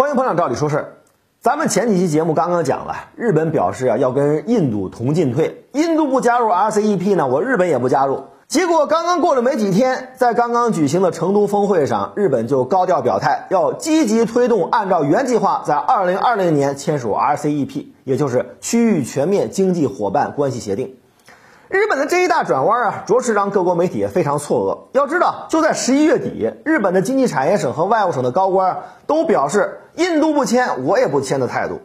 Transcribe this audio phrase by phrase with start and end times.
[0.00, 0.94] 欢迎捧场，照理说事儿。
[1.42, 8.24] 咱们前几期节目刚刚讲了，日本表示啊要跟印度同进退，印度不加入 RCEP 呢，我日本也不加入。
[8.48, 20.94] 结果刚刚过了没几天，在刚刚举行的成都峰会上，日本就高调表态，要积极推动按照原计划在2020年签署 RCEP，也就是区域全面经济伙伴关系协定。
[21.70, 24.98] 日本的这一大转弯啊，着实让各国媒体非常错愕。
[24.98, 28.76] 要知道，就在十一月底，日本的经济产业省和外务省的高官
[29.06, 31.80] 都表示，印度不签，我也不签的态度。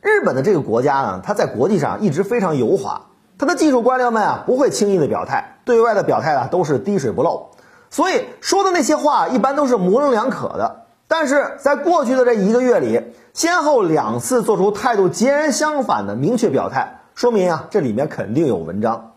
[0.00, 7.48] 日本的这个国家呢，它在国际上一直非常油滑，它的技术官僚们啊，不会轻易的表态，对外的表态啊，都是滴水不漏，
[7.90, 10.84] 所以说的那些话一般都是模棱两可的。
[11.08, 13.02] 但是在过去的这一个月里，
[13.34, 19.14] 先后两次做出态度截然相反的明确表态，说明啊，这里面肯定有文章。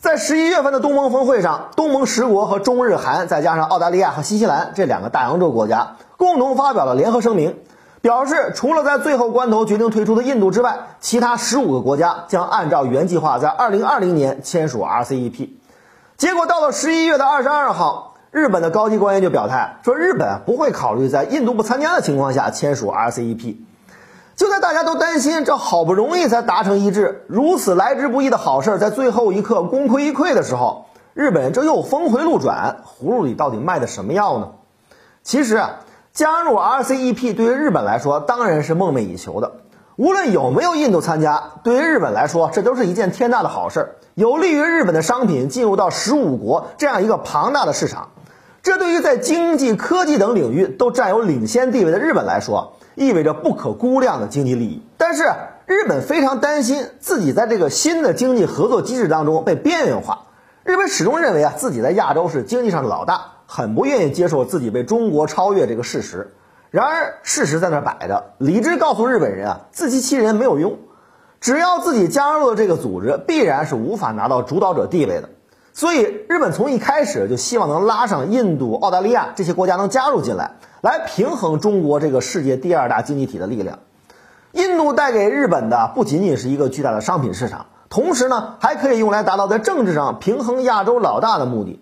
[0.00, 7.58] 在十一月份的东盟峰会上，东盟十国和中日韩，再加上澳大利亚和新西兰这两个大洋洲国家，共同发表了联合声明，
[8.00, 15.50] 表示除了在最后关头决定退出的印度之外，其他十五个国家将按照原计划在二零二零年签署 RCEP。
[16.16, 23.56] 结果到了十一月的二十二号，日本的高级官员就表态说，日本不会考虑在印度不参加的情况下签署 RCEP。
[24.38, 34.50] 就在大家都担心这好不容易才达成一致，如此来之不易的好事儿在最后一刻功亏一篑的时候，日本这又峰回路转，葫芦里到底卖的什么药呢？
[35.24, 35.80] 其实啊，
[36.12, 39.54] 加入 RCEP 对于日本来说当然是梦寐以求的。
[39.96, 48.10] 无论有没有印度参加，对于日本来说这都是一件天大的好事儿，有利于日本的商品进入到十五国这样一个庞大的市场。
[48.62, 52.74] 这对于在经济、科技等领域都占有领先地位的日本来说。
[52.98, 55.24] 意味着不可估量的经济利益，但是
[55.66, 60.26] 日本非常担心自己在这个新的经济合作机制当中被边缘化。
[60.64, 66.34] 日本始终认为啊自己在亚洲是经济上的老大，很不愿意接受自己被中国超越这个事实。
[66.70, 70.76] 然而事实在那摆着，理智告诉日本人啊自欺欺人没有用，
[71.40, 75.30] 只要自己加入了这个组织，必然是无法拿到主导者地位的。
[75.78, 80.56] 所以日本从一开始就希望能拉上印度、澳大利亚这些国家能加入进来。
[80.80, 83.78] 来平衡中国这个世界第二大经济体的力量。
[84.50, 91.80] 印度带给日本的不仅仅是一个巨大的商品市场，同时呢，还可以用来达到在政治上平衡亚洲老大的目的。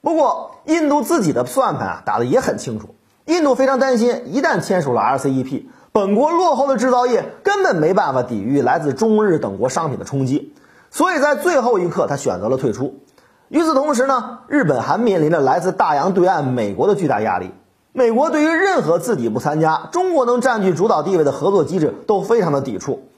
[0.00, 2.96] 不过，印度自己的算盘啊打得也很清楚。
[3.26, 10.52] 印度非常担心，一旦签署了 RCEP，本国落后的制造业根本没办法抵御来自中日等国商品的冲击，
[10.90, 12.96] 所以在最后一刻，他选择了退出。
[13.48, 17.52] 与此同时呢，日本还面临着来自大洋对岸美国的巨大压力。
[17.92, 23.08] 美国对于任何自己不参加、中国能占据主导地位的合作机制都非常的抵触，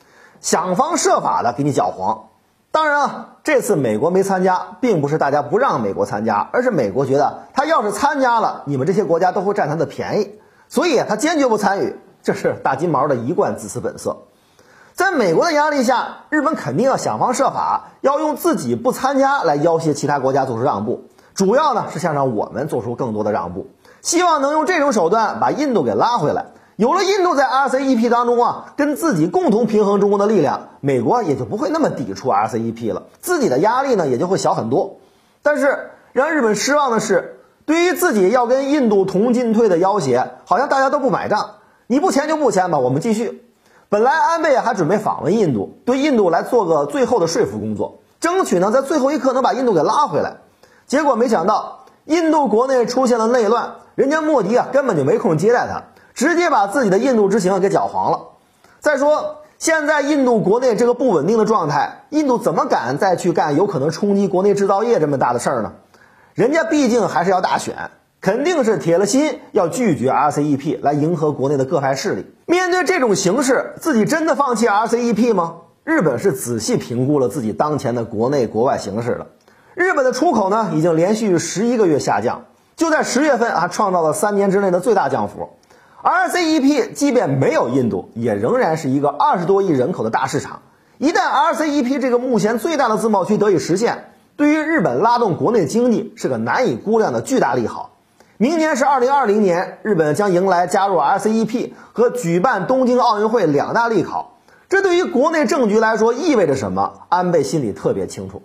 [0.40, 2.26] 想方设法的给你搅黄。
[2.70, 11.96] 当然啊，这次美国没参加，并不是大家不让美国参加，而是美国觉得他要是参加了，你们这些国家都会占他的便宜，所以他坚决不参与。
[12.22, 14.16] 这是大金毛的一贯自私本色。
[14.98, 21.04] 在美国的压力下，日本肯定要想方设法，要用自己不参加来要挟其他国家做出让步，
[21.34, 23.68] 主要呢是想让我们做出更多的让步。
[24.02, 26.46] 希望能用这种手段把印度给拉回来。
[26.74, 34.96] 有了印度在 RCEP 当中啊，跟自己共同平衡中国的力量，美国也就不会那么抵触 RCEP 了，自己的压力呢也就会小很多。
[35.44, 41.50] 但是让日本失望的是，对于自己要跟印度同进退的要挟，好像大家都不买账。
[41.86, 43.44] 你不签就不签吧，我们继续。
[43.90, 50.36] 本来安倍还准备访问印度，对印度来做个最后的说服工作，争取呢在最后一刻能把印度给拉回来。
[50.86, 53.76] 结果没想到，印度国内出现了内乱。
[53.94, 55.82] 人家莫迪啊，根本就没空接待他，
[56.14, 58.20] 直接把自己的印度之行给搅黄了。
[58.78, 65.72] 再说，现在印度国内这个不稳定的状态，印度怎么敢再去干有可能冲击国内制造业这么大的事儿呢？
[66.34, 67.90] 人家毕竟还是要大选，
[68.28, 72.26] 肯定是铁了心要拒绝 RCEP 来迎合国内的各派势力。
[72.44, 75.54] 面对这种形势，自己真的放弃 RCEP 吗？
[75.82, 79.28] 日本是仔细评估了自己当前的国内国外形势的。
[79.74, 82.44] 日本的出口呢，已经连续十一个月下降。
[82.76, 85.48] 就在十月份啊，创造了三年之内的最大降幅。
[86.02, 90.60] RCEP 即便没有印度，也仍然是一个二十多亿人口的大市场。
[90.98, 97.94] 一旦 RCEP 这个目前最大的自贸区得以实现，对于日本拉动国内经济是个难以估量的巨大利好。
[98.40, 104.38] 明年是二零二零年，日本将迎来加入 RCEP 和举办东京奥运会两大利考。
[104.68, 107.00] 这对于国内政局来说意味着什么？
[107.08, 108.44] 安倍心里特别清楚。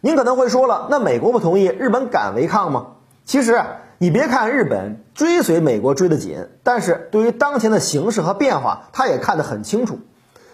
[0.00, 2.86] 您可能会说了，那美国不同意，日本敢违抗吗？
[3.24, 3.60] 其实，
[3.98, 9.98] 你别看日本追随美国追得紧，但是对于当前的形势和变化，他也看得很清楚。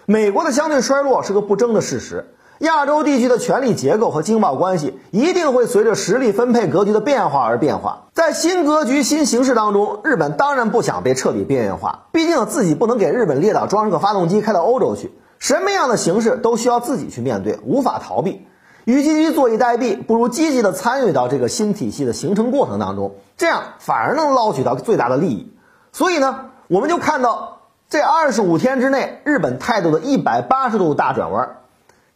[0.07, 8.09] 美国的相对衰落是个不争的事实，亚洲地区的权力结构和经贸关系一定会随着实力分配格局的变化而变化。
[8.13, 18.47] 在新格局、新形势当中，日本当然不想被彻底边缘化，毕竟自己不能给日本列岛装上个发动机开到欧洲去，什么样的形势都需要自己去面对，无法逃避。
[18.85, 25.51] 与其坐以待毙，不如积极的参与到这个新体系的形成过程当中，这样反而能捞取到最大的利益。
[25.93, 31.57] 所以呢，我们就看到这二十五天之内，日本态度的一百八十度大转弯。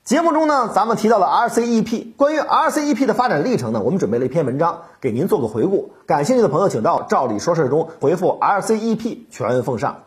[0.04, 5.92] 节目中呢，咱们提到了 RCEP，关于 RCEP 的发展历程呢，我们准备了一篇文章给您做个回顾。
[6.04, 10.04] 感兴趣的朋友，请到“照理说事”中回复 RCEP，全文奉上。